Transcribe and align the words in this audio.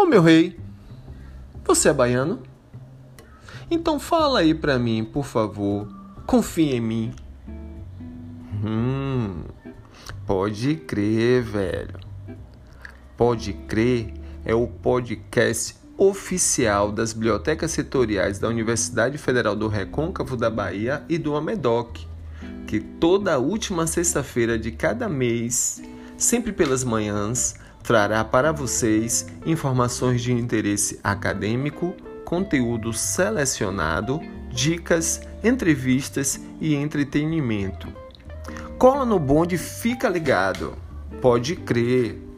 Ô 0.00 0.06
meu 0.06 0.22
rei, 0.22 0.58
você 1.62 1.90
é 1.90 1.92
baiano? 1.92 2.42
Então 3.70 4.00
fala 4.00 4.38
aí 4.38 4.54
pra 4.54 4.78
mim, 4.78 5.04
por 5.04 5.26
favor. 5.26 5.86
Confia 6.26 6.74
em 6.74 6.80
mim. 6.80 7.14
Hum, 8.64 9.44
pode 10.26 10.76
crer, 10.76 11.42
velho. 11.42 12.00
Pode 13.14 13.52
crer 13.52 14.14
é 14.42 14.54
o 14.54 14.66
podcast 14.66 15.76
oficial 15.98 16.90
das 16.90 17.12
bibliotecas 17.12 17.70
setoriais 17.70 18.38
da 18.38 18.48
Universidade 18.48 19.18
Federal 19.18 19.54
do 19.54 19.68
Recôncavo 19.68 20.34
da 20.34 20.48
Bahia 20.48 21.04
e 21.10 21.18
do 21.18 21.36
Amedoc, 21.36 21.98
que 22.66 22.80
toda 22.80 23.38
última 23.38 23.86
sexta-feira 23.86 24.58
de 24.58 24.70
cada 24.70 25.10
mês, 25.10 25.82
sempre 26.16 26.52
pelas 26.52 26.84
manhãs, 26.84 27.54
trará 27.82 28.24
para 28.24 28.52
vocês 28.52 29.26
informações 29.44 30.22
de 30.22 30.32
interesse 30.32 31.00
acadêmico, 31.02 31.94
conteúdo 32.24 32.92
selecionado, 32.92 34.20
dicas, 34.50 35.20
entrevistas 35.42 36.40
e 36.60 36.74
entretenimento. 36.74 37.88
Cola 38.78 39.04
no 39.04 39.18
bonde, 39.18 39.58
fica 39.58 40.08
ligado. 40.08 40.74
Pode 41.20 41.56
crer. 41.56 42.29